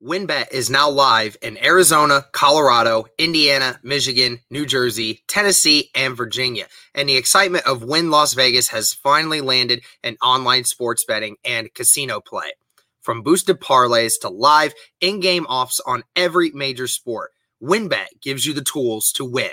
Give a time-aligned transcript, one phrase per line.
[0.00, 6.66] WynnBET is now live in Arizona, Colorado, Indiana, Michigan, New Jersey, Tennessee, and Virginia.
[6.94, 11.74] And the excitement of Wynn Las Vegas has finally landed in online sports betting and
[11.74, 12.52] casino play.
[13.00, 18.54] From boosted parlays to live in game offs on every major sport, WynnBET gives you
[18.54, 19.50] the tools to win.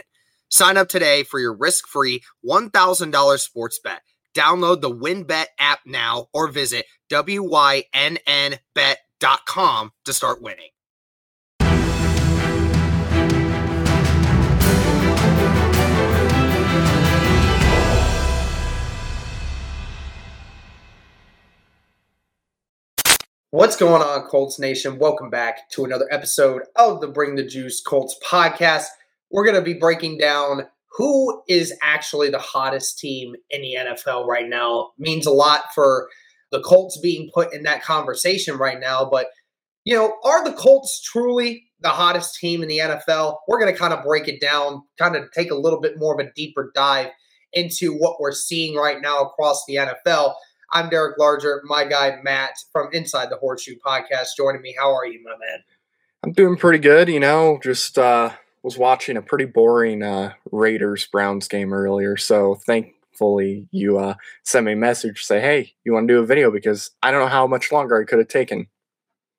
[0.50, 4.04] Sign up today for your risk free $1,000 sports bet.
[4.36, 8.96] Download the WynnBET app now or visit WYNNBet
[9.45, 10.70] com to start winning.
[23.52, 24.99] What's going on, Colts Nation?
[24.99, 28.88] Welcome back to another episode of the Bring the Juice Colts podcast.
[29.32, 34.27] We're going to be breaking down who is actually the hottest team in the NFL
[34.27, 34.91] right now.
[34.98, 36.09] It means a lot for
[36.52, 39.08] the Colts being put in that conversation right now.
[39.09, 39.27] But,
[39.84, 43.38] you know, are the Colts truly the hottest team in the NFL?
[43.48, 46.20] We're going to kind of break it down, kind of take a little bit more
[46.20, 47.10] of a deeper dive
[47.54, 50.35] into what we're seeing right now across the NFL.
[50.71, 54.76] I'm Derek Larger, my guy Matt from Inside the Horseshoe Podcast joining me.
[54.77, 55.60] How are you, my man?
[56.23, 58.32] I'm doing pretty good, you know, just uh
[58.63, 62.18] was watching a pretty boring uh Raiders Browns game earlier.
[62.18, 66.19] So thank fully you uh, send me a message say hey you want to do
[66.19, 66.52] a video?
[66.52, 68.68] Because i don't know how much longer i could have taken.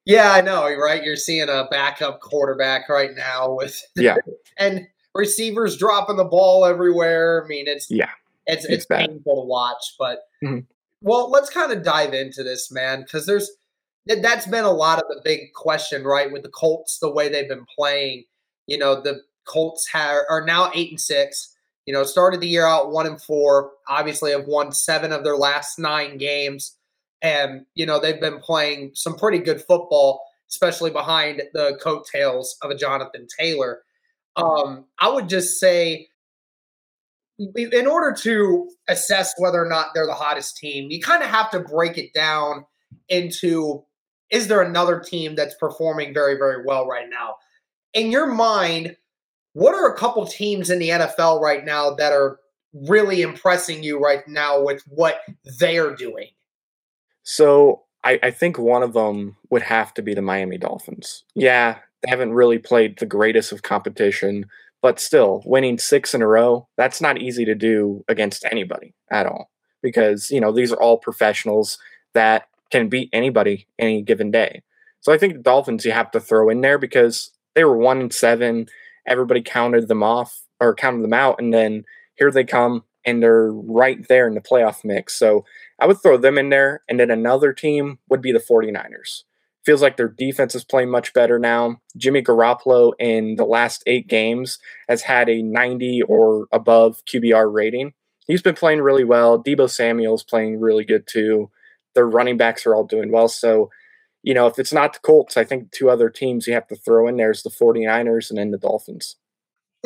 [0.04, 4.16] Yeah i know right you're seeing a backup quarterback right now with yeah.
[4.58, 8.10] and receivers dropping the ball everywhere i mean it's yeah
[8.46, 10.58] it's it's, it's painful to watch but mm-hmm.
[11.00, 13.50] well let's kind of dive into this man because there's
[14.06, 17.48] that's been a lot of the big question right with the colts the way they've
[17.48, 18.24] been playing.
[18.66, 21.55] You know the colts have, are now eight and six
[21.86, 23.70] you know, started the year out one and four.
[23.88, 26.76] Obviously, have won seven of their last nine games,
[27.22, 30.20] and you know they've been playing some pretty good football,
[30.50, 33.82] especially behind the coattails of a Jonathan Taylor.
[34.34, 36.08] Um, I would just say,
[37.38, 41.50] in order to assess whether or not they're the hottest team, you kind of have
[41.52, 42.66] to break it down
[43.08, 43.84] into:
[44.30, 47.36] is there another team that's performing very, very well right now?
[47.94, 48.96] In your mind
[49.56, 52.38] what are a couple teams in the NFL right now that are
[52.74, 55.20] really impressing you right now with what
[55.58, 56.28] they're doing?
[57.22, 61.24] So I, I, think one of them would have to be the Miami Dolphins.
[61.34, 64.44] Yeah, they haven't really played the greatest of competition,
[64.82, 69.24] but still, winning six in a row, that's not easy to do against anybody at
[69.24, 69.50] all.
[69.82, 71.78] Because, you know, these are all professionals
[72.12, 74.62] that can beat anybody any given day.
[75.00, 78.02] So I think the Dolphins you have to throw in there because they were one
[78.02, 78.66] and seven
[79.06, 81.84] everybody counted them off or counted them out, and then
[82.16, 85.14] here they come and they're right there in the playoff mix.
[85.16, 85.44] So
[85.78, 89.22] I would throw them in there, and then another team would be the 49ers.
[89.64, 91.80] Feels like their defense is playing much better now.
[91.96, 94.58] Jimmy Garoppolo in the last eight games
[94.88, 97.92] has had a 90 or above QBR rating.
[98.26, 99.42] He's been playing really well.
[99.42, 101.50] Deebo Samuel's playing really good too.
[101.94, 103.28] Their running backs are all doing well.
[103.28, 103.70] So
[104.26, 106.74] you know, if it's not the Colts, I think two other teams you have to
[106.74, 109.14] throw in there is the 49ers and then the Dolphins.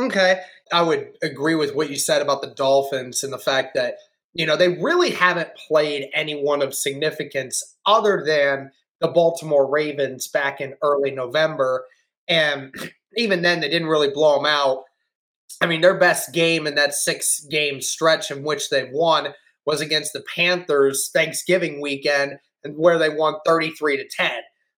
[0.01, 0.41] Okay.
[0.73, 3.97] I would agree with what you said about the Dolphins and the fact that,
[4.33, 8.71] you know, they really haven't played anyone of significance other than
[9.03, 11.85] the Baltimore Ravens back in early November.
[12.27, 12.75] And
[13.19, 14.85] even then, they didn't really blow them out.
[15.61, 19.35] I mean, their best game in that six game stretch in which they've won
[19.67, 22.39] was against the Panthers Thanksgiving weekend
[22.75, 24.31] where they won 33 to 10,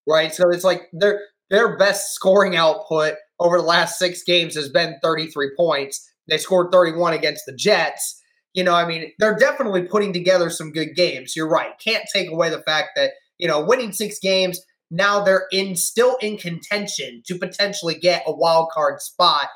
[0.07, 0.35] right?
[0.35, 1.21] So it's like their
[1.51, 6.11] their best scoring output over the last six games has been 33 points.
[6.29, 8.23] They scored 31 against the Jets.
[8.55, 11.35] You know, I mean, they're definitely putting together some good games.
[11.37, 11.73] You're right.
[11.83, 14.61] Can't take away the fact that, you know, winning six games,
[14.91, 19.49] now they're in still in contention to potentially get a wild card spot.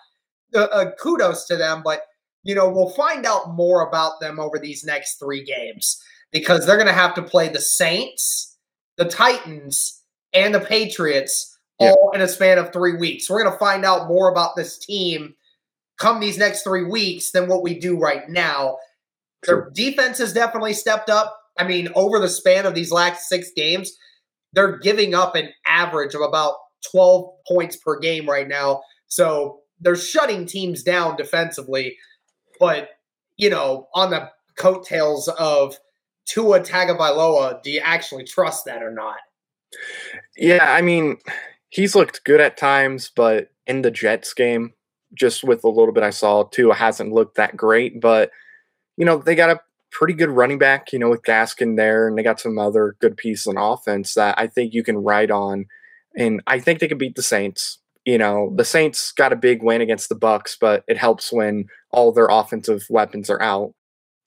[0.54, 2.02] Uh, uh, kudos to them, but
[2.42, 6.00] you know, we'll find out more about them over these next three games
[6.38, 8.58] because they're going to have to play the Saints,
[8.98, 10.02] the Titans,
[10.34, 11.92] and the Patriots yeah.
[11.92, 13.30] all in a span of three weeks.
[13.30, 15.34] We're going to find out more about this team
[15.98, 18.76] come these next three weeks than what we do right now.
[19.44, 21.34] Their defense has definitely stepped up.
[21.58, 23.96] I mean, over the span of these last six games,
[24.52, 26.56] they're giving up an average of about
[26.92, 28.82] 12 points per game right now.
[29.08, 31.96] So they're shutting teams down defensively.
[32.60, 32.90] But,
[33.38, 34.28] you know, on the
[34.58, 35.78] coattails of
[36.26, 39.16] Tua Tagovailoa, do you actually trust that or not?
[40.36, 41.18] Yeah, I mean,
[41.70, 44.72] he's looked good at times, but in the Jets game,
[45.14, 48.00] just with a little bit I saw, Tua hasn't looked that great.
[48.00, 48.30] But
[48.96, 52.18] you know, they got a pretty good running back, you know, with Gaskin there, and
[52.18, 55.66] they got some other good pieces on offense that I think you can ride on.
[56.16, 57.78] and I think they can beat the Saints.
[58.04, 61.66] You know, the Saints got a big win against the Bucks, but it helps when
[61.90, 63.74] all their offensive weapons are out.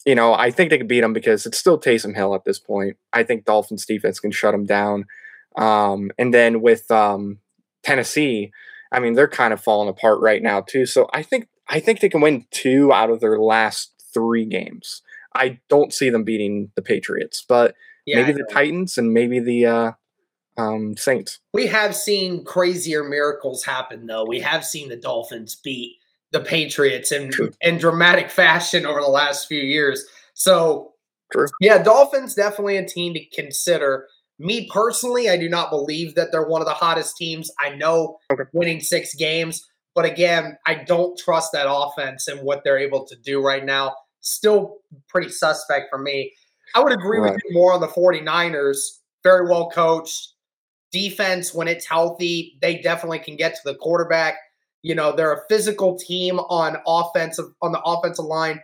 [0.05, 2.59] You know, I think they could beat them because it's still Taysom Hill at this
[2.59, 2.97] point.
[3.11, 5.05] I think Dolphins defense can shut them down.
[5.57, 7.39] Um, and then with um,
[7.83, 8.51] Tennessee,
[8.91, 10.85] I mean, they're kind of falling apart right now too.
[10.85, 15.01] So I think I think they can win two out of their last three games.
[15.35, 17.75] I don't see them beating the Patriots, but
[18.05, 19.91] yeah, maybe the Titans and maybe the uh,
[20.57, 21.39] um, Saints.
[21.53, 24.25] We have seen crazier miracles happen, though.
[24.25, 25.97] We have seen the Dolphins beat
[26.31, 27.51] the Patriots in True.
[27.61, 30.05] in dramatic fashion over the last few years.
[30.33, 30.93] So,
[31.31, 31.47] True.
[31.59, 34.07] yeah, Dolphins definitely a team to consider.
[34.37, 37.51] Me personally, I do not believe that they're one of the hottest teams.
[37.59, 38.43] I know okay.
[38.53, 43.15] winning six games, but again, I don't trust that offense and what they're able to
[43.17, 43.95] do right now.
[44.21, 44.77] Still
[45.09, 46.31] pretty suspect for me.
[46.75, 47.33] I would agree right.
[47.33, 48.77] with you more on the 49ers.
[49.23, 50.35] Very well coached.
[50.91, 54.35] Defense, when it's healthy, they definitely can get to the quarterback.
[54.81, 58.61] You know, they're a physical team on offensive on the offensive line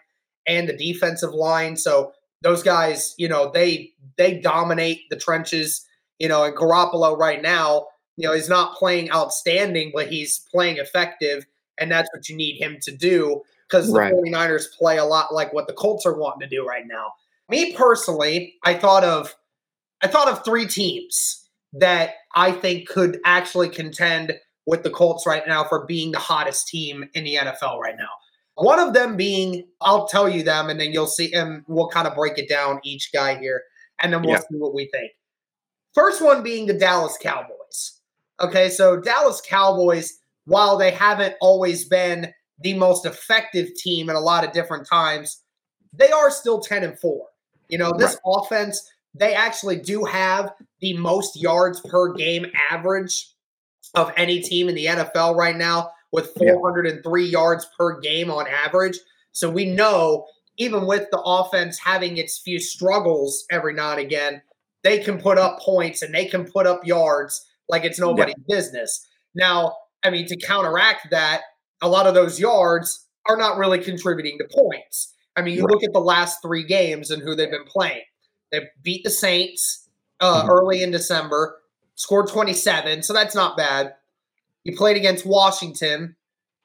[0.48, 1.76] and the defensive line.
[1.76, 5.86] So those guys, you know, they they dominate the trenches.
[6.20, 10.78] You know, and Garoppolo right now, you know, he's not playing outstanding, but he's playing
[10.78, 11.46] effective,
[11.78, 14.14] and that's what you need him to do because the right.
[14.14, 17.14] 49ers play a lot like what the Colts are wanting to do right now.
[17.50, 19.36] Me personally, I thought of
[20.02, 25.48] I thought of three teams that I think could actually contend with the Colts right
[25.48, 28.10] now for being the hottest team in the NFL right now.
[28.56, 32.08] One of them being, I'll tell you them, and then you'll see, and we'll kind
[32.08, 33.62] of break it down each guy here,
[34.00, 34.40] and then we'll yeah.
[34.40, 35.12] see what we think.
[35.94, 38.02] First one being the Dallas Cowboys.
[38.40, 44.20] Okay, so Dallas Cowboys, while they haven't always been the most effective team in a
[44.22, 45.42] lot of different times,
[45.94, 47.26] they are still 10 and 4.
[47.70, 48.38] You know, this right.
[48.38, 53.35] offense, they actually do have the most yards per game average
[53.94, 57.30] of any team in the NFL right now with 403 yeah.
[57.30, 58.98] yards per game on average.
[59.32, 60.26] So we know
[60.58, 64.42] even with the offense having its few struggles every now and again,
[64.84, 68.56] they can put up points and they can put up yards like it's nobody's yeah.
[68.56, 69.06] business.
[69.34, 71.42] Now, I mean, to counteract that,
[71.82, 75.14] a lot of those yards are not really contributing to points.
[75.36, 75.72] I mean, you right.
[75.72, 78.04] look at the last three games and who they've been playing.
[78.52, 79.90] They beat the Saints
[80.20, 80.50] uh, mm-hmm.
[80.50, 81.58] early in December,
[81.96, 83.94] scored 27, so that's not bad.
[84.64, 86.16] You played against Washington,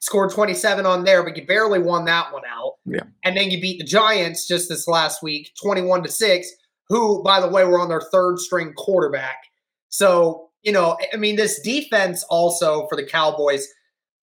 [0.01, 2.75] scored 27 on there, but you barely won that one out.
[2.85, 3.05] Yeah.
[3.25, 6.51] And then you beat the Giants just this last week, 21 to 6,
[6.89, 9.37] who, by the way, were on their third string quarterback.
[9.91, 13.67] So, you know, I mean, this defense also for the Cowboys,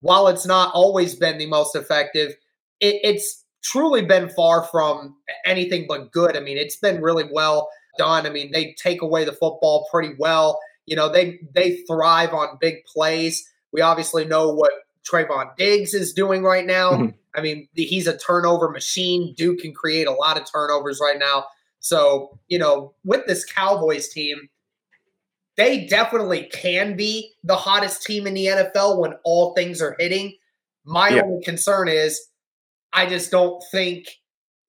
[0.02, 2.34] while it's not always been the most effective,
[2.80, 5.16] it, it's truly been far from
[5.46, 6.36] anything but good.
[6.36, 8.26] I mean, it's been really well done.
[8.26, 10.60] I mean, they take away the football pretty well.
[10.88, 13.48] You know, they they thrive on big plays.
[13.72, 14.72] We obviously know what
[15.10, 16.94] Trevon Diggs is doing right now.
[16.94, 17.08] Mm-hmm.
[17.36, 19.34] I mean, he's a turnover machine.
[19.38, 21.46] Duke can create a lot of turnovers right now.
[21.80, 24.50] So, you know, with this Cowboys team,
[25.56, 30.36] they definitely can be the hottest team in the NFL when all things are hitting.
[30.84, 31.22] My yeah.
[31.22, 32.28] only concern is
[32.94, 34.08] I just don't think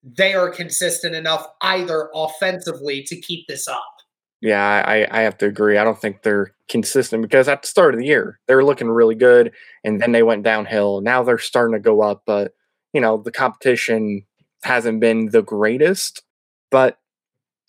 [0.03, 3.98] they are consistent enough either offensively to keep this up.
[4.41, 5.79] Yeah, I, I have to agree.
[5.79, 8.89] I don't think they're consistent because at the start of the year, they were looking
[8.89, 9.53] really good
[9.85, 11.01] and then they went downhill.
[11.01, 12.53] Now they're starting to go up, but
[12.93, 14.23] you know, the competition
[14.63, 16.23] hasn't been the greatest.
[16.71, 16.99] But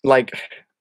[0.04, 0.32] like,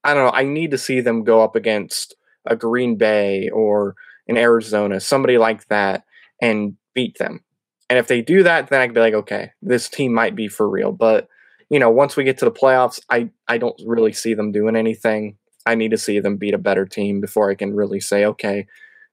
[0.03, 2.15] I don't know, I need to see them go up against
[2.45, 3.95] a Green Bay or
[4.27, 6.03] an Arizona, somebody like that,
[6.41, 7.43] and beat them.
[7.89, 10.47] And if they do that, then I can be like, okay, this team might be
[10.47, 10.91] for real.
[10.91, 11.27] But
[11.69, 14.75] you know, once we get to the playoffs, I I don't really see them doing
[14.75, 15.37] anything.
[15.69, 18.65] I need to see them beat a better team before I can really say, okay,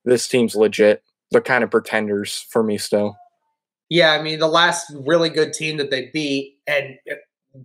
[0.07, 1.03] this team's legit.
[1.31, 3.15] They're kind of pretenders for me still.
[3.91, 7.17] Yeah, I mean, the last really good team that they beat, and uh,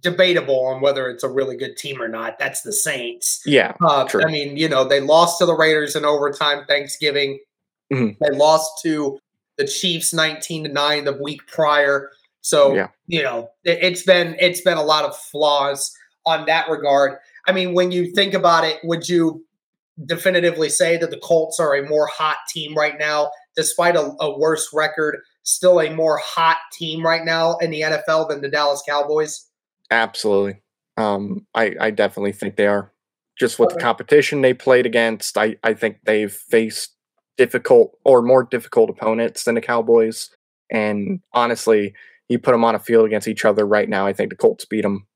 [0.02, 2.38] debatable on whether it's a really good team or not.
[2.38, 3.42] That's the Saints.
[3.46, 7.40] Yeah, uh, I mean, you know, they lost to the Raiders in overtime Thanksgiving.
[7.94, 8.22] Mm-hmm.
[8.22, 9.20] They lost to
[9.58, 12.10] the Chiefs 19 to 9 the week prior.
[12.42, 12.88] So, yeah.
[13.08, 15.96] you know, it, has been it's been a lot of flaws
[16.26, 17.18] on that regard.
[17.48, 19.46] I mean, when you think about it, would you
[20.06, 24.38] definitively say that the Colts are a more hot team right now, despite a, a
[24.38, 28.84] worse record, still a more hot team right now in the NFL than the Dallas
[28.88, 29.48] Cowboys?
[29.90, 30.62] Absolutely.
[30.98, 32.92] Um, I, I definitely think they are.
[33.40, 33.76] Just with okay.
[33.76, 36.96] the competition they played against, I, I think they've faced
[37.38, 40.30] difficult or more difficult opponents than the Cowboys.
[40.70, 41.94] And honestly,
[42.30, 44.66] you put them on a field against each other right now, I think the Colts
[44.66, 45.08] beat them.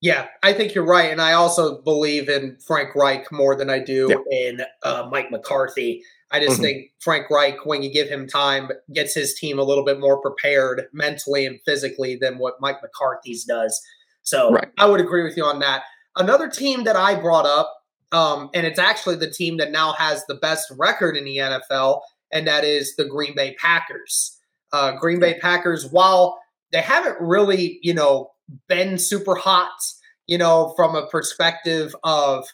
[0.00, 3.78] Yeah, I think you're right, and I also believe in Frank Reich more than I
[3.78, 4.48] do yeah.
[4.48, 6.02] in uh, Mike McCarthy.
[6.30, 6.62] I just mm-hmm.
[6.62, 10.20] think Frank Reich, when you give him time, gets his team a little bit more
[10.20, 13.80] prepared mentally and physically than what Mike McCarthy's does.
[14.24, 14.68] So right.
[14.78, 15.84] I would agree with you on that.
[16.16, 17.72] Another team that I brought up,
[18.12, 22.00] um, and it's actually the team that now has the best record in the NFL,
[22.32, 24.38] and that is the Green Bay Packers.
[24.72, 26.38] Uh, Green Bay Packers, while
[26.72, 28.32] they haven't really, you know,
[28.68, 29.78] been super hot,
[30.26, 32.46] you know, from a perspective of,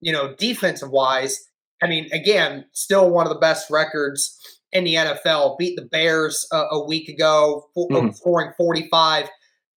[0.00, 1.48] you know, defensive wise,
[1.82, 4.38] I mean, again, still one of the best records
[4.72, 5.58] in the NFL.
[5.58, 8.10] Beat the Bears uh, a week ago, mm-hmm.
[8.10, 9.28] scoring 45.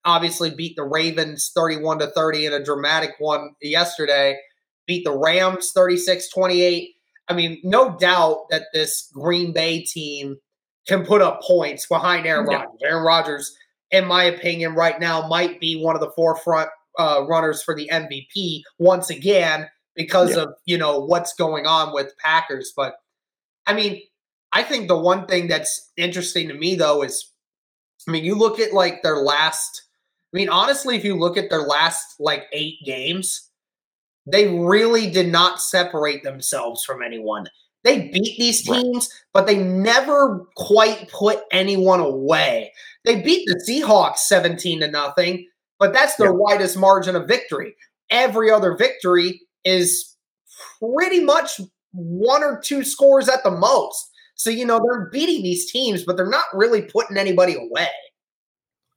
[0.05, 4.37] Obviously, beat the Ravens 31 to 30 in a dramatic one yesterday.
[4.85, 6.95] Beat the Rams 36 28.
[7.27, 10.37] I mean, no doubt that this Green Bay team
[10.87, 12.59] can put up points behind Aaron yeah.
[12.59, 12.79] Rodgers.
[12.83, 13.57] Aaron Rodgers,
[13.91, 17.89] in my opinion, right now might be one of the forefront uh, runners for the
[17.91, 20.43] MVP once again because yeah.
[20.43, 22.73] of you know what's going on with Packers.
[22.75, 22.95] But
[23.65, 24.01] I mean,
[24.53, 27.31] I think the one thing that's interesting to me though is,
[28.07, 29.83] I mean, you look at like their last.
[30.33, 33.49] I mean, honestly, if you look at their last like eight games,
[34.25, 37.47] they really did not separate themselves from anyone.
[37.83, 39.21] They beat these teams, right.
[39.33, 42.73] but they never quite put anyone away.
[43.07, 45.47] They beat the Seahawks 17 to nothing,
[45.79, 46.37] but that's their yeah.
[46.37, 47.73] widest margin of victory.
[48.09, 50.17] Every other victory is
[50.81, 51.61] pretty much
[51.93, 54.11] one or two scores at the most.
[54.35, 57.87] So, you know, they're beating these teams, but they're not really putting anybody away.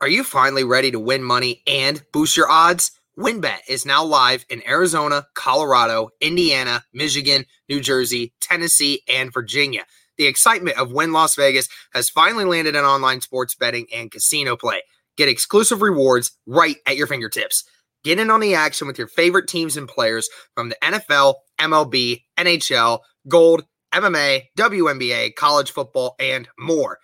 [0.01, 2.91] Are you finally ready to win money and boost your odds?
[3.17, 9.85] WynnBET is now live in Arizona, Colorado, Indiana, Michigan, New Jersey, Tennessee, and Virginia.
[10.21, 14.55] The excitement of Wynn Las Vegas has finally landed in online sports betting and casino
[14.55, 14.83] play.
[15.17, 17.65] Get exclusive rewards right at your fingertips.
[18.05, 22.25] Get in on the action with your favorite teams and players from the NFL, MLB,
[22.39, 22.99] NHL,
[23.29, 26.99] Gold, MMA, WNBA, college football, and more.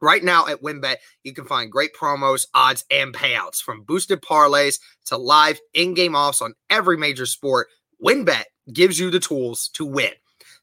[0.00, 4.78] Right now at WynnBET, you can find great promos, odds, and payouts from boosted parlays
[5.06, 7.66] to live in game offs on every major sport.
[8.00, 10.12] WynnBET gives you the tools to win.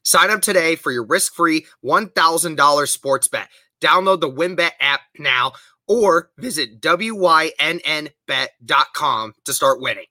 [0.08, 3.50] Sign up today for your risk free $1,000 sports bet.
[3.82, 5.52] Download the WynnBET app now
[5.86, 8.12] or visit wynnbet.com
[9.44, 10.06] to start winning.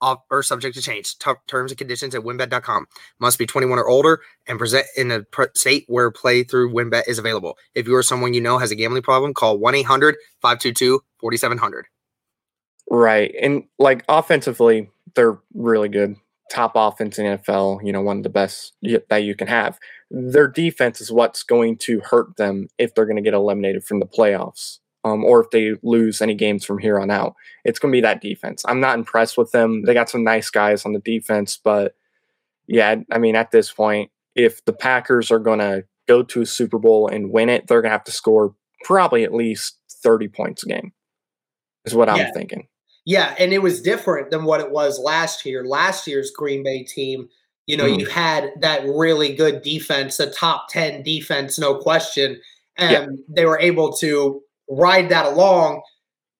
[0.00, 1.18] Off, or subject to change.
[1.18, 2.86] T- terms and conditions at wynnbet.com.
[3.18, 5.24] Must be 21 or older and present in a
[5.56, 7.58] state where play through wynnbet is available.
[7.74, 11.86] If you or someone you know has a gambling problem, call 1 800 522 4700.
[12.88, 13.34] Right.
[13.42, 16.14] And like offensively, they're really good.
[16.52, 18.72] Top offense in NFL, you know, one of the best
[19.10, 19.78] that you can have.
[20.10, 23.98] Their defense is what's going to hurt them if they're going to get eliminated from
[23.98, 27.34] the playoffs um, or if they lose any games from here on out.
[27.64, 28.64] It's going to be that defense.
[28.66, 29.82] I'm not impressed with them.
[29.84, 31.94] They got some nice guys on the defense, but
[32.66, 36.46] yeah, I mean, at this point, if the Packers are going to go to a
[36.46, 40.28] Super Bowl and win it, they're going to have to score probably at least 30
[40.28, 40.92] points a game,
[41.84, 42.66] is what I'm thinking.
[43.06, 45.64] Yeah, and it was different than what it was last year.
[45.64, 47.28] Last year's Green Bay team,
[47.66, 48.00] you know, mm.
[48.00, 52.40] you had that really good defense, a top 10 defense, no question.
[52.76, 53.24] And yeah.
[53.28, 55.82] they were able to ride that along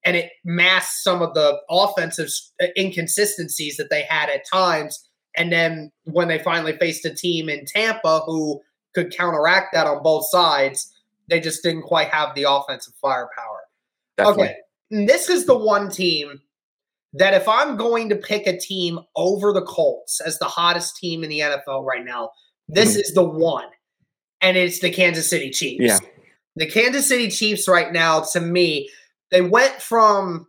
[0.05, 2.29] and it masked some of the offensive
[2.77, 5.05] inconsistencies that they had at times.
[5.37, 8.61] And then when they finally faced a team in Tampa who
[8.95, 10.93] could counteract that on both sides,
[11.29, 13.63] they just didn't quite have the offensive firepower.
[14.17, 14.55] Definitely.
[14.93, 15.07] Okay.
[15.07, 16.41] this is the one team
[17.15, 21.25] that if I'm going to pick a team over the Colts as the hottest team
[21.25, 22.31] in the NFL right now,
[22.69, 23.01] this mm-hmm.
[23.01, 23.67] is the one.
[24.41, 25.85] And it's the Kansas City Chiefs.
[25.85, 25.99] Yeah.
[26.57, 28.91] The Kansas City Chiefs, right now, to me,
[29.31, 30.47] they went from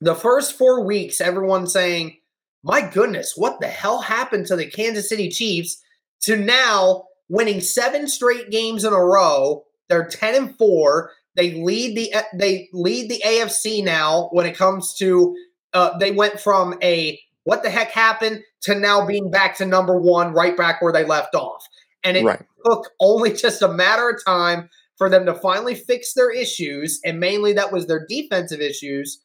[0.00, 2.16] the first four weeks, everyone saying,
[2.64, 5.82] my goodness, what the hell happened to the Kansas City Chiefs?
[6.22, 9.64] To now winning seven straight games in a row.
[9.88, 11.10] They're 10 and 4.
[11.34, 15.34] They lead the they lead the AFC now when it comes to
[15.72, 19.98] uh, they went from a what the heck happened to now being back to number
[19.98, 21.66] one, right back where they left off.
[22.04, 22.42] And it right.
[22.64, 27.00] took only just a matter of time for them to finally fix their issues.
[27.04, 29.20] And mainly that was their defensive issues.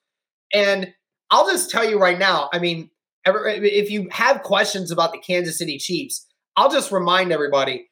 [0.53, 0.93] And
[1.29, 2.89] I'll just tell you right now, I mean,
[3.25, 6.25] if you have questions about the Kansas City Chiefs,
[6.55, 7.89] I'll just remind everybody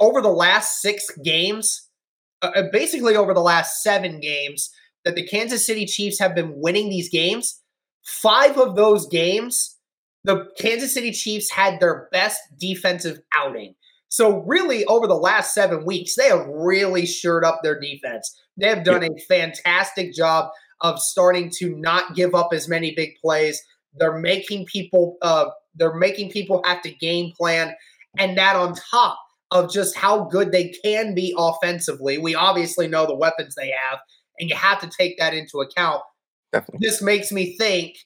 [0.00, 1.88] over the last six games,
[2.42, 4.70] uh, uh, basically over the last seven games,
[5.04, 7.60] that the Kansas City Chiefs have been winning these games.
[8.04, 9.76] Five of those games,
[10.24, 13.74] the Kansas City Chiefs had their best defensive outing.
[14.08, 18.36] So, really, over the last seven weeks, they have really shored up their defense.
[18.56, 23.10] They have done a fantastic job of starting to not give up as many big
[23.22, 23.62] plays.
[23.94, 27.74] They're making people, uh, they're making people have to game plan,
[28.18, 29.18] and that on top
[29.52, 32.18] of just how good they can be offensively.
[32.18, 34.00] We obviously know the weapons they have,
[34.38, 36.02] and you have to take that into account.
[36.52, 36.86] Definitely.
[36.86, 37.96] This makes me think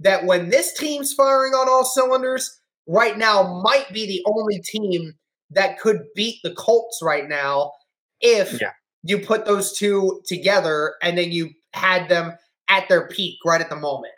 [0.00, 5.14] that when this team's firing on all cylinders, right now might be the only team
[5.50, 7.72] that could beat the Colts right now
[8.20, 8.72] if Yeah.
[9.02, 12.32] you put those two together and then you had them
[12.68, 14.12] at their peak right at the moment.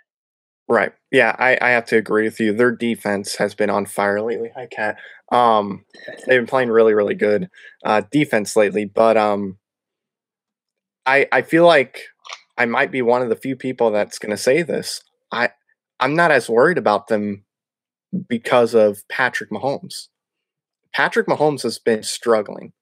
[0.68, 0.92] Right.
[1.12, 2.52] Yeah, I, I have to agree with you.
[2.52, 4.50] Their defense has been on fire lately.
[4.56, 4.96] Hi, Cat.
[5.30, 5.84] Um,
[6.26, 7.48] they've been playing really, really good
[7.84, 8.84] uh, defense lately.
[8.84, 9.58] But um,
[11.04, 12.00] I I feel like
[12.58, 15.02] I might be one of the few people that's going to say this.
[15.32, 15.50] I
[16.00, 17.44] I'm not as worried about them
[18.28, 20.08] because of Patrick Mahomes.
[20.94, 22.72] Patrick Mahomes has been struggling.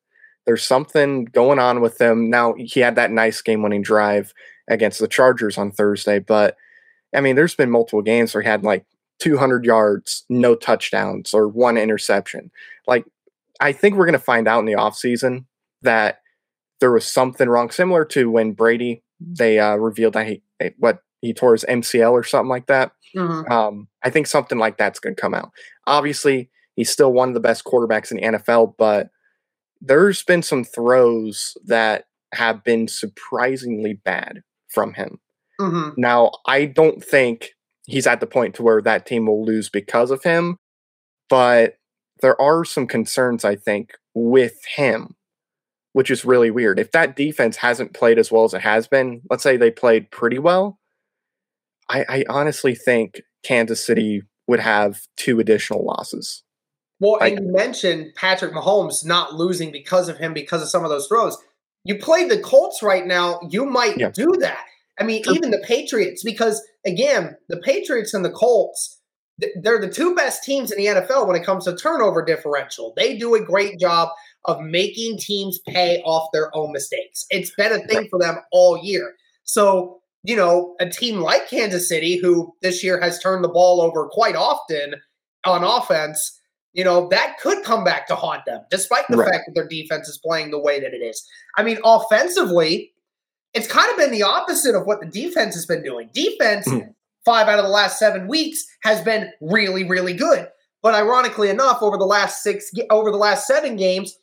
[0.46, 2.28] There's something going on with him.
[2.28, 4.32] Now he had that nice game-winning drive
[4.68, 6.56] against the Chargers on Thursday, but
[7.14, 8.84] I mean, there's been multiple games where he had like
[9.20, 12.50] 200 yards, no touchdowns, or one interception.
[12.86, 13.04] Like,
[13.60, 15.44] I think we're going to find out in the offseason
[15.82, 16.20] that
[16.80, 20.42] there was something wrong, similar to when Brady, they uh, revealed that he,
[20.78, 22.92] what, he tore his MCL or something like that.
[23.50, 25.50] Um, I think something like that's going to come out.
[25.86, 29.08] Obviously, he's still one of the best quarterbacks in the NFL, but
[29.80, 32.04] there's been some throws that
[32.34, 35.20] have been surprisingly bad from him.
[35.58, 37.50] hmm Now, I don't think
[37.86, 40.56] he's at the point to where that team will lose because of him,
[41.28, 41.76] but
[42.22, 45.14] there are some concerns I think with him,
[45.94, 46.78] which is really weird.
[46.78, 50.10] If that defense hasn't played as well as it has been, let's say they played
[50.10, 50.78] pretty well,
[51.88, 56.42] I, I honestly think Kansas City would have two additional losses.
[57.00, 60.90] Well, and you mentioned Patrick Mahomes not losing because of him because of some of
[60.90, 61.38] those throws.
[61.84, 64.10] You play the Colts right now, you might Yeah.
[64.10, 64.64] do that.
[64.98, 69.00] I mean, even the Patriots, because again, the Patriots and the Colts,
[69.60, 72.94] they're the two best teams in the NFL when it comes to turnover differential.
[72.96, 74.08] They do a great job
[74.46, 77.26] of making teams pay off their own mistakes.
[77.30, 79.14] It's been a thing for them all year.
[79.44, 83.80] So, you know, a team like Kansas City, who this year has turned the ball
[83.80, 84.96] over quite often
[85.44, 86.40] on offense,
[86.72, 89.30] you know, that could come back to haunt them, despite the Right.
[89.30, 91.24] fact that their defense is playing the way that it is.
[91.56, 92.92] I mean, offensively,
[93.54, 96.10] it's kind of been the opposite of what the defense has been doing.
[96.12, 96.94] Defense, Mhm.
[97.24, 100.48] five out of the last seven weeks, has been really, really good.
[100.82, 104.18] But ironically enough, over the last six, over the last seven games,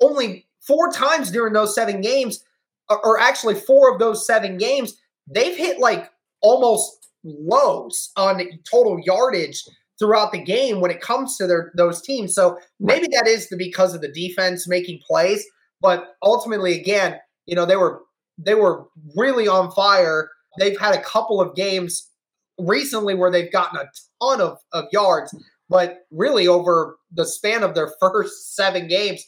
[0.00, 2.44] only four times during those seven games,
[2.88, 4.94] or- actually four of those seven games,
[5.26, 9.64] they've hit like almost lows on total yardage
[9.98, 12.34] throughout the game when it comes to their those teams.
[12.34, 15.44] So maybe that is the, because of the defense making plays,
[15.80, 18.02] but ultimately, again, you know they were
[18.38, 20.30] they were really on fire.
[20.58, 22.10] They've had a couple of games
[22.58, 23.90] recently where they've gotten a
[24.22, 25.34] ton of, of yards,
[25.68, 29.24] but really over the span of their first seven games,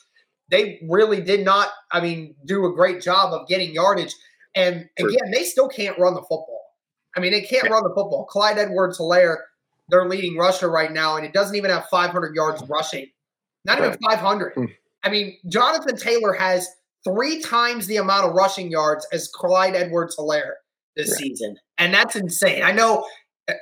[0.50, 4.14] they really did not, I mean, do a great job of getting yardage.
[4.54, 6.74] And again, they still can't run the football.
[7.16, 7.70] I mean, they can't Yeah.
[7.72, 8.26] run the football.
[8.26, 9.38] Clyde Edwards Helaire,
[9.88, 13.10] their leading rusher right now, and it doesn't even have 500 yards rushing.
[13.64, 14.54] Not even 500.
[14.54, 14.74] Mm.
[15.02, 16.68] I mean, Jonathan Taylor has
[17.04, 20.54] three times the amount of rushing yards as Clyde Edwards Helaire
[20.96, 21.18] this Right.
[21.18, 21.58] season.
[21.78, 22.62] And that's insane.
[22.62, 23.06] I know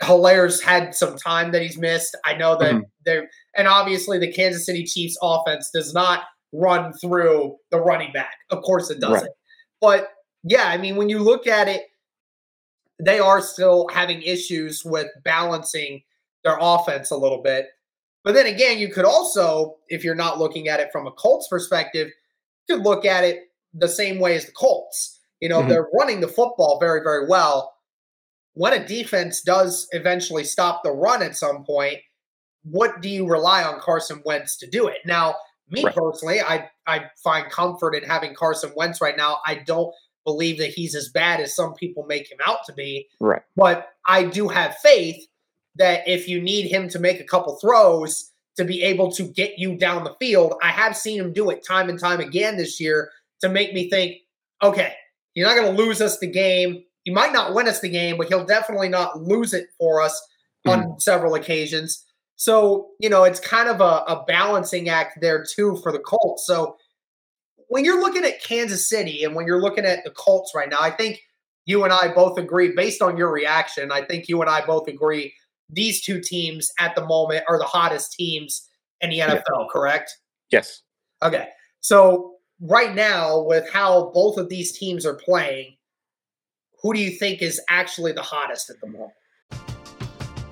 [0.02, 2.16] Helaire's had some time that he's missed.
[2.24, 2.82] I know that Mhm.
[3.04, 8.34] they're, and obviously the Kansas City Chiefs offense does not run through the running back.
[8.50, 9.32] Of course it doesn't.
[9.80, 10.08] But
[10.42, 11.82] yeah, I mean, when you look at it,
[12.98, 16.02] they are still having issues with balancing
[16.44, 17.66] their offense a little bit.
[18.24, 21.48] But then again, you could also, if you're not looking at it from a Colts
[21.48, 22.08] perspective,
[22.68, 25.20] you could look at it the same way as the Colts.
[25.40, 25.68] You know, Mhm.
[25.68, 27.74] they're running the football very, very well.
[28.54, 32.00] When a defense does eventually stop the run at some point,
[32.64, 34.98] what do you rely on Carson Wentz to do it?
[35.04, 35.36] Now,
[35.70, 35.94] me Right.
[35.94, 39.38] personally, I I find comfort in having Carson Wentz right now.
[39.46, 39.92] I don't
[40.24, 43.08] believe that he's as bad as some people make him out to be.
[43.20, 43.42] Right.
[43.54, 45.26] But I do have faith
[45.76, 49.58] that if you need him to make a couple throws to be able to get
[49.58, 52.80] you down the field, I have seen him do it time and time again this
[52.80, 54.16] year to make me think,
[54.62, 54.94] okay,
[55.34, 56.82] you're not going to lose us the game.
[57.04, 60.20] He might not win us the game, but he'll definitely not lose it for us
[60.66, 61.02] on mm.
[61.02, 62.04] several occasions.
[62.36, 66.46] So, you know, it's kind of a, a balancing act there too for the Colts.
[66.46, 66.76] So
[67.68, 70.78] when you're looking at Kansas City and when you're looking at the Colts right now,
[70.80, 71.20] I think
[71.64, 74.86] you and I both agree, based on your reaction, I think you and I both
[74.86, 75.34] agree
[75.68, 78.68] these two teams at the moment are the hottest teams
[79.00, 80.12] in the NFL, correct?
[80.50, 80.82] Yes.
[81.22, 81.48] Okay.
[81.80, 85.76] So right now, with how both of these teams are playing,
[86.82, 89.12] who do you think is actually the hottest at the moment?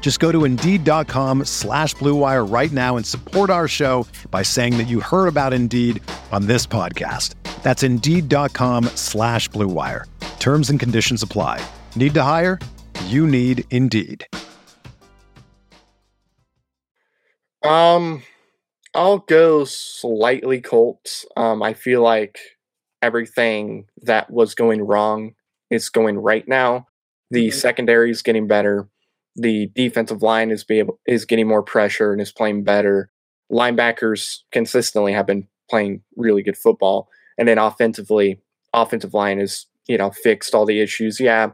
[0.00, 4.88] Just go to Indeed.com slash BlueWire right now and support our show by saying that
[4.88, 7.34] you heard about Indeed on this podcast.
[7.62, 10.04] That's Indeed.com slash BlueWire.
[10.40, 11.62] Terms and conditions apply.
[11.94, 12.58] Need to hire?
[13.06, 14.26] You need Indeed.
[17.62, 18.22] Um,
[18.94, 21.26] I'll go slightly Colts.
[21.36, 22.38] Um, I feel like
[23.02, 25.34] everything that was going wrong
[25.70, 26.86] is going right now.
[27.30, 27.54] The Mhm.
[27.54, 28.88] secondary is getting better.
[29.36, 33.10] The defensive line is be able, is getting more pressure and is playing better.
[33.50, 38.40] Linebackers consistently have been playing really good football, and then offensively,
[38.72, 41.20] offensive line is you know fixed all the issues.
[41.20, 41.50] Yeah,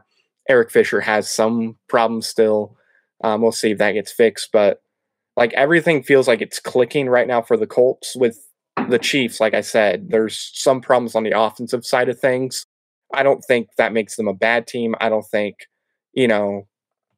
[0.49, 2.75] Eric Fisher has some problems still.
[3.23, 4.81] Um, we'll see if that gets fixed, but
[5.35, 8.37] like everything feels like it's clicking right now for the Colts with
[8.89, 9.39] the Chiefs.
[9.39, 12.65] Like I said, there's some problems on the offensive side of things.
[13.13, 14.95] I don't think that makes them a bad team.
[14.99, 15.55] I don't think,
[16.13, 16.67] you know,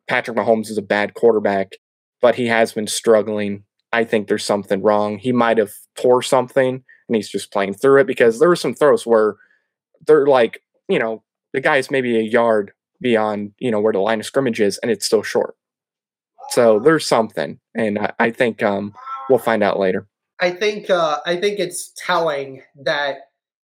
[0.09, 1.73] Patrick Mahomes is a bad quarterback,
[2.19, 3.63] but he has been struggling.
[3.93, 5.19] I think there's something wrong.
[5.19, 8.73] He might have tore something and he's just playing through it because there were some
[8.73, 9.35] throws where
[10.07, 14.19] they're like, you know, the guy's maybe a yard beyond, you know, where the line
[14.19, 15.55] of scrimmage is and it's still short.
[16.49, 17.59] So there's something.
[17.75, 18.93] And I, I think um,
[19.29, 20.07] we'll find out later.
[20.39, 23.17] I think uh, I think it's telling that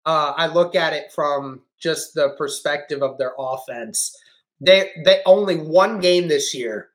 [0.05, 4.15] uh, I look at it from just the perspective of their offense.
[4.61, 6.91] They they only one game this year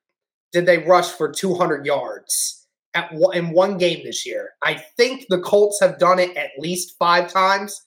[0.51, 4.51] did they rush for 200 yards at in one game this year.
[4.63, 7.85] I think the Colts have done it at least five times.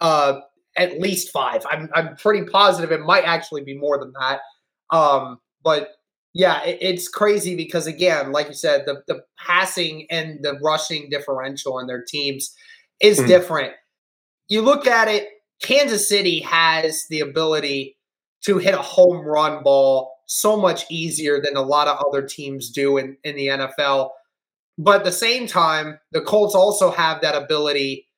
[0.00, 0.40] Uh,
[0.76, 1.64] at least five.
[1.70, 4.40] I'm I'm pretty positive it might actually be more than that.
[4.96, 5.90] Um, but
[6.34, 11.08] yeah, it, it's crazy because again, like you said, the the passing and the rushing
[11.10, 12.54] differential in their teams
[13.00, 13.26] is Mhm.
[13.28, 13.72] different.
[14.48, 15.28] You look at it,
[15.62, 17.96] Kansas City has the ability
[18.46, 22.70] to hit a home run ball so much easier than a lot of other teams
[22.70, 24.10] do in, in the NFL.
[24.78, 28.08] But at the same time, the Colts also have that ability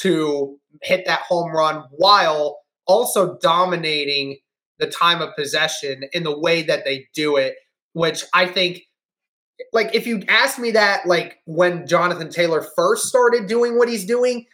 [0.00, 4.38] to hit that home run while also dominating
[4.78, 7.54] the time of possession in the way that they do it,
[7.92, 8.82] which I think
[9.72, 14.04] like if you asked me that like when Jonathan Taylor first started doing what he's
[14.04, 14.46] doing,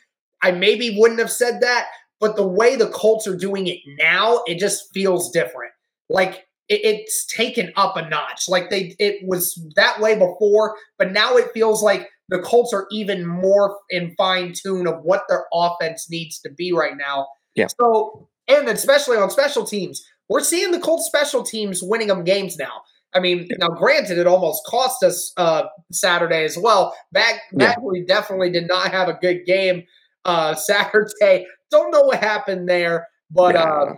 [0.42, 1.86] I maybe wouldn't have said that,
[2.20, 5.72] but the way the Colts are doing it now, it just feels different.
[6.08, 8.48] Like it, it's taken up a notch.
[8.48, 12.86] Like they it was that way before, but now it feels like the Colts are
[12.92, 17.26] even more in fine tune of what their offense needs to be right now.
[17.54, 17.66] Yeah.
[17.80, 22.56] So and especially on special teams, we're seeing the Colts special teams winning them games
[22.56, 22.82] now.
[23.12, 26.94] I mean, now granted, it almost cost us uh, Saturday as well.
[27.10, 27.74] Back, Yeah.
[27.74, 29.82] Badgley definitely did not have a good game
[30.24, 31.46] uh, Saturday.
[31.70, 33.64] Don't know what happened there, but Yeah.
[33.64, 33.94] uh,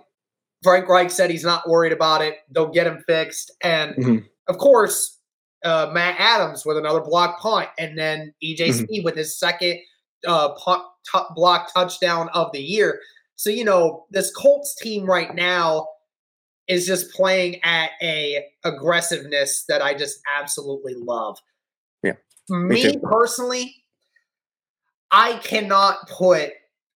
[0.63, 2.37] Frank Reich said he's not worried about it.
[2.51, 4.29] They'll get him fixed, and Mhm.
[4.49, 5.19] of course,
[5.65, 8.85] uh, Matt Adams with another block punt, and then EJ Mhm.
[8.85, 9.79] Speed with his second
[10.25, 10.83] uh, punt
[11.13, 13.01] t- block touchdown of the year.
[13.35, 15.89] So you know this Colts team right now
[16.69, 21.39] is just playing at a aggressiveness that I just absolutely love.
[22.05, 22.13] Yeah,
[22.49, 23.82] me me personally,
[25.13, 26.51] I cannot put,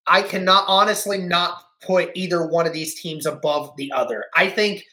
[0.07, 4.25] I cannot honestly not put either one of these teams above the other.
[4.35, 4.83] I think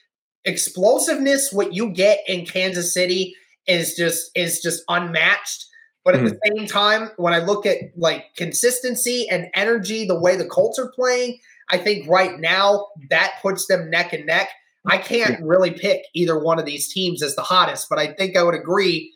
[0.44, 3.34] explosiveness, what you get in Kansas City,
[3.66, 5.66] is just is just unmatched.
[6.04, 6.56] But at the hmm.
[6.56, 10.92] same time, when I look at like consistency and energy, the way the Colts are
[10.94, 11.38] playing,
[11.70, 14.50] I think right now that puts them neck and neck.
[14.86, 15.46] I can't hmm.
[15.46, 18.54] really pick either one of these teams as the hottest, but I think I would
[18.54, 19.14] agree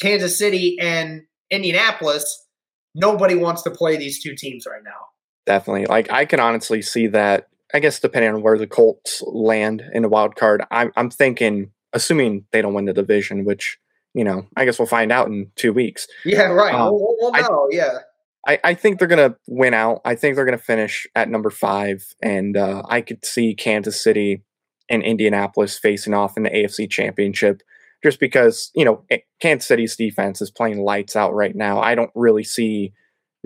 [0.00, 2.46] Kansas City and Indianapolis,
[2.94, 5.08] nobody wants to play these two teams right now.
[5.46, 5.86] Definitely.
[5.86, 7.48] Like I can honestly see that.
[7.74, 11.70] I guess depending on where the Colts land in the wild card, I'm I'm thinking,
[11.92, 13.78] assuming they don't win the division, which
[14.14, 16.06] you know, I guess we'll find out in two weeks.
[16.24, 16.74] Yeah, right.
[16.74, 17.98] Um, we'll, we'll I- yeah.
[18.46, 20.00] I, I think they're gonna win out.
[20.04, 24.42] I think they're gonna finish at number five, and uh, I could see Kansas City
[24.88, 27.62] and Indianapolis facing off in the AFC Championship.
[28.02, 29.04] Just because you know
[29.40, 32.92] Kansas City's defense is playing lights out right now, I don't really see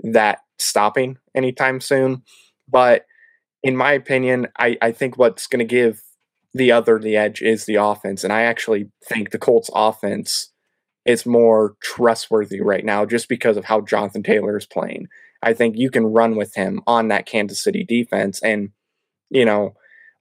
[0.03, 2.23] that stopping anytime soon.
[2.69, 3.05] But
[3.61, 6.01] in my opinion, I, I think what's going to give
[6.53, 10.51] the other the edge is the offense, and I actually think the Colts offense
[11.05, 15.07] is more trustworthy right now just because of how Jonathan Taylor is playing.
[15.41, 18.41] I think you can run with him on that Kansas City defense.
[18.41, 18.69] And,
[19.29, 19.73] you know,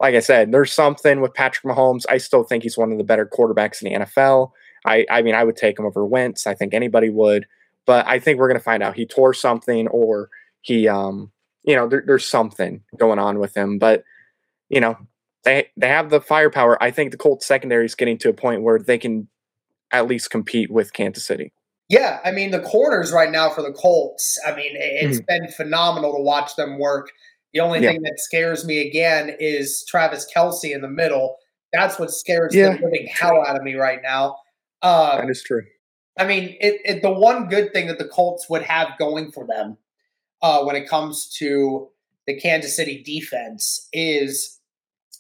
[0.03, 2.05] like I said, there's something with Patrick Mahomes.
[2.09, 4.51] I still think he's one of the better quarterbacks in the NFL.
[4.85, 6.47] I, I mean, I would take him over Wentz.
[6.47, 7.47] I think anybody would.
[7.87, 10.29] But I think we're going to find out he tore something or
[10.61, 11.31] he, um,
[11.63, 13.79] you know, there, there's something going on with him.
[13.79, 14.03] But,
[14.69, 14.97] you know,
[15.45, 16.83] they they have the firepower.
[16.83, 19.29] I think the Colts secondary is getting to a point where they can
[19.93, 21.53] at least compete with Kansas City.
[21.89, 24.39] Yeah, I mean the corners right now for the Colts.
[24.47, 27.11] I mean it's mm been phenomenal to watch them work.
[27.53, 27.91] The only yeah.
[27.91, 31.37] thing that scares me again is Travis Kelce in the middle.
[31.73, 32.77] That's what scares yeah.
[32.77, 34.37] the living hell out of me right now.
[34.81, 35.63] Uh, that is true.
[36.19, 39.47] I mean, it, it, the one good thing that the Colts would have going for
[39.47, 39.79] them
[40.43, 41.89] uh, when it comes to
[42.27, 44.61] the Kansas City defense is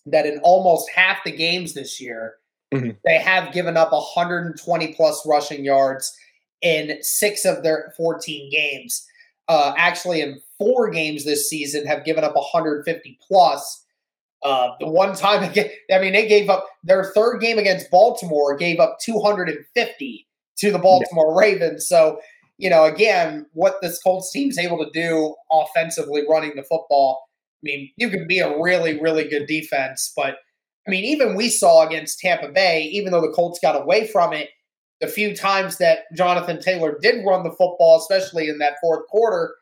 [0.07, 2.35] that in almost half the games this year,
[2.75, 2.91] mm-hmm.
[3.05, 6.15] they have given up 120 plus rushing yards
[6.61, 9.07] in six of their 14 games.
[9.53, 13.85] Uh, actually, in four games this season, have given up 150 plus.
[14.43, 18.57] Uh, the one time again, I mean, they gave up their third game against Baltimore,
[18.57, 21.39] gave up 250 to the Baltimore yeah.
[21.39, 21.87] Ravens.
[21.87, 22.19] So,
[22.57, 27.21] you know, again, what this Colts team is able to do offensively running the football.
[27.63, 30.37] I mean, you can be a really, really good defense, but
[30.89, 34.33] I mean, even we saw against Tampa Bay, even though the Colts got away from
[34.33, 34.49] it,
[35.03, 39.53] the few times that Jonathan Taylor did run the football, especially in that fourth quarter,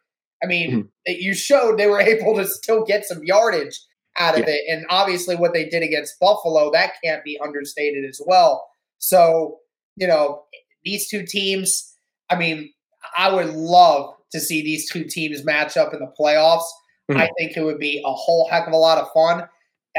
[0.44, 1.12] I mean, mm-hmm.
[1.18, 3.80] you showed they were able to still get some yardage
[4.16, 4.54] out of yeah.
[4.54, 4.60] it.
[4.68, 8.68] And obviously, what they did against Buffalo, that can't be understated as well.
[8.98, 9.58] So,
[9.96, 10.42] you know,
[10.84, 11.96] these two teams,
[12.28, 12.70] I mean,
[13.16, 16.68] I would love to see these two teams match up in the playoffs.
[17.10, 17.16] Mm-hmm.
[17.16, 19.48] I think it would be a whole heck of a lot of fun.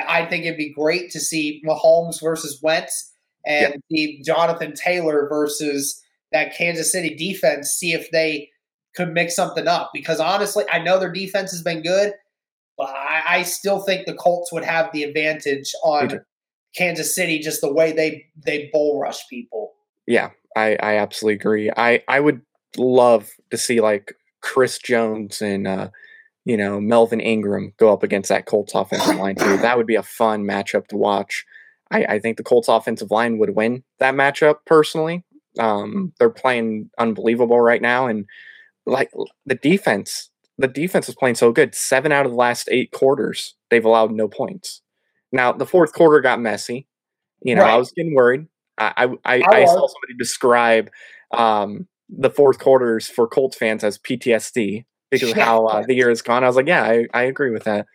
[0.08, 3.11] I think it'd be great to see Mahomes versus Wentz
[3.46, 3.98] and yeah.
[3.98, 6.02] see Jonathan Taylor versus
[6.32, 8.50] that Kansas City defense, see if they
[8.96, 9.92] could mix something up.
[9.94, 12.14] Because honestly, I know their defense has been good,
[12.78, 16.22] but I, I still think the Colts would have the advantage on
[16.76, 19.74] Kansas City just the way they they bull rush people.
[20.08, 21.72] Yeah, I, I absolutely agree.
[21.76, 22.42] I, I would
[22.78, 25.90] love to see like Chris Jones and uh,
[26.46, 29.58] you know, Melvin Ingram go up against that Colts offensive line too.
[29.58, 31.46] That would be a fun matchup to watch.
[31.92, 35.24] I, I think the Colts offensive line would win that matchup personally.
[35.60, 38.26] Um, they're playing unbelievable right now, and
[38.86, 39.12] like
[39.46, 41.76] the defense, the defense is playing so good.
[41.76, 44.82] Seven out of the last eight quarters, they've allowed no points.
[45.32, 46.88] Now the fourth quarter got messy.
[47.44, 47.74] You know, right.
[47.74, 48.48] I was getting worried.
[48.78, 50.90] I I, I, I saw somebody describe
[51.32, 56.10] um, the fourth quarters for Colts fans as PTSD because of how uh, the year
[56.10, 56.44] has gone.
[56.44, 57.86] I was like, yeah, I, I agree with that.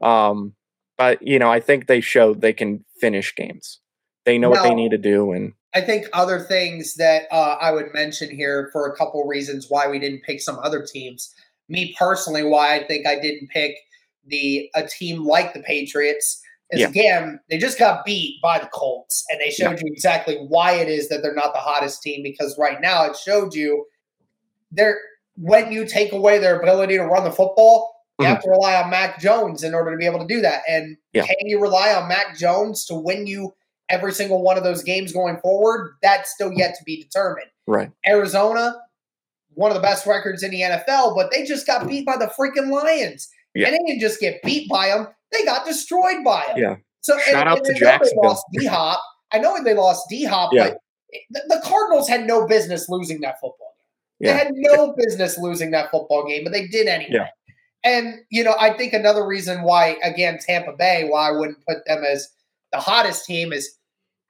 [0.00, 0.54] Um,
[1.00, 3.80] but you know, I think they showed they can finish games.
[4.26, 7.56] They know now, what they need to do, and I think other things that uh,
[7.58, 11.34] I would mention here for a couple reasons why we didn't pick some other teams.
[11.70, 13.76] Me personally, why I think I didn't pick
[14.26, 16.88] the a team like the Patriots is yeah.
[16.88, 19.84] again they just got beat by the Colts, and they showed yeah.
[19.84, 23.16] you exactly why it is that they're not the hottest team because right now it
[23.16, 23.86] showed you
[24.70, 25.00] they're
[25.36, 28.34] when you take away their ability to run the football, you mm-hmm.
[28.34, 30.62] have to rely on Mac Jones in order to be able to do that.
[30.68, 31.24] And yeah.
[31.24, 33.54] can you rely on Mac Jones to win you
[33.88, 35.96] every single one of those games going forward?
[36.02, 37.48] That's still yet to be determined.
[37.66, 37.90] Right.
[38.06, 38.76] Arizona,
[39.54, 42.30] one of the best records in the NFL, but they just got beat by the
[42.38, 43.28] freaking Lions.
[43.54, 43.68] Yeah.
[43.68, 46.58] And they didn't just get beat by them; they got destroyed by them.
[46.58, 46.76] Yeah.
[47.00, 48.22] So shout and, out and to Jacksonville.
[48.22, 49.02] They lost D Hop.
[49.32, 50.68] I know they lost D Hop, yeah.
[50.68, 50.78] but
[51.30, 53.70] the, the Cardinals had no business losing that football.
[54.20, 54.32] Yeah.
[54.32, 57.10] They had no business losing that football game, but they did anyway.
[57.12, 57.28] Yeah.
[57.82, 61.78] And, you know, I think another reason why, again, Tampa Bay, why I wouldn't put
[61.86, 62.28] them as
[62.72, 63.70] the hottest team is,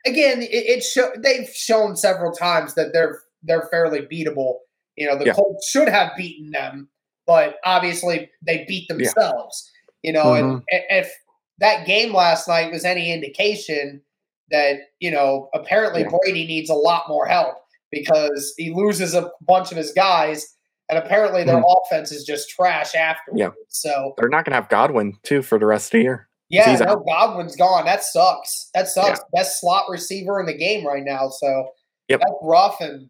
[0.07, 4.57] again, it, it show, they've shown several times that they're they're fairly beatable.
[4.97, 5.33] You know, the yeah.
[5.33, 6.89] Colts should have beaten them,
[7.27, 9.71] but obviously they beat themselves.
[10.03, 10.09] Yeah.
[10.09, 10.59] You know, mm-hmm.
[10.71, 11.13] and if
[11.59, 14.03] that game last night was any indication
[14.51, 16.11] that, you know, apparently yeah.
[16.23, 17.57] Brady needs a lot more help
[17.91, 20.47] because he loses a bunch of his guys,
[20.91, 21.77] and apparently their mm.
[21.87, 23.33] offense is just trash after.
[23.35, 23.51] Yeah.
[23.69, 26.29] So they're not going to have Godwin too for the rest of the year.
[26.49, 27.07] Yeah, no, out.
[27.07, 27.85] Godwin's gone.
[27.85, 28.71] That sucks.
[28.75, 29.21] That sucks.
[29.21, 29.41] Yeah.
[29.41, 31.29] Best slot receiver in the game right now.
[31.29, 31.69] So
[32.09, 32.21] yep.
[32.21, 32.81] that's rough.
[32.81, 33.09] And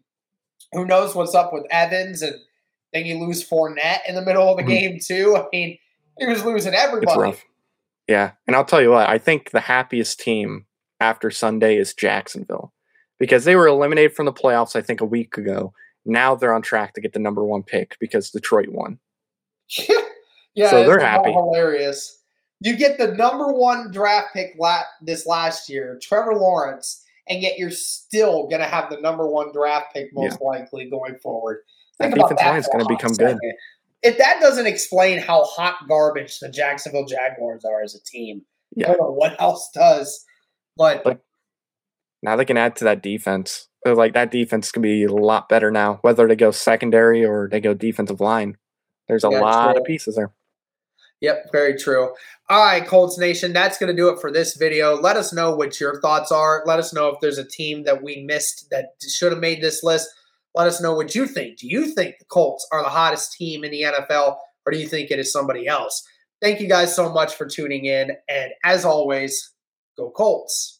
[0.73, 2.21] who knows what's up with Evans?
[2.21, 2.35] And
[2.93, 4.71] then you lose Fournette in the middle of the mm-hmm.
[4.71, 5.35] game too.
[5.35, 5.77] I mean,
[6.19, 7.35] he was losing everybody.
[8.07, 10.65] Yeah, and I'll tell you what, I think the happiest team
[10.99, 12.73] after Sunday is Jacksonville
[13.19, 15.73] because they were eliminated from the playoffs, I think, a week ago.
[16.05, 18.99] Now they're on track to get the number one pick because Detroit won.
[20.55, 21.31] yeah, So they're happy.
[21.31, 22.19] Hilarious.
[22.59, 27.57] You get the number one draft pick la- this last year, Trevor Lawrence, and yet
[27.57, 31.61] you're still going to have the number one draft pick most likely going forward.
[31.99, 33.37] That Think about defense line is gonna hot become good.
[34.03, 38.73] If that doesn't explain how hot garbage the Jacksonville Jaguars are as a team, I
[38.75, 38.87] Yeah.
[38.87, 40.25] don't know what else does.
[40.77, 41.19] But But-
[42.23, 43.67] Now they can add to that defense.
[43.85, 47.49] So, Like that defense can be a lot better now, whether they go secondary or
[47.51, 48.57] they go defensive line.
[49.07, 49.81] There's a Yeah, lot true.
[49.81, 50.31] of pieces there.
[51.21, 52.13] Yep, very true.
[52.49, 54.95] All right, Colts Nation, that's going to do it for this video.
[54.99, 56.63] Let us know what your thoughts are.
[56.65, 59.83] Let us know if there's a team that we missed that should have made this
[59.83, 60.09] list.
[60.55, 61.59] Let us know what you think.
[61.59, 64.87] Do you think the Colts are the hottest team in the NFL, or do you
[64.87, 66.03] think it is somebody else?
[66.41, 68.11] Thank you guys so much for tuning in.
[68.27, 69.51] And as always,
[69.95, 70.79] go Colts.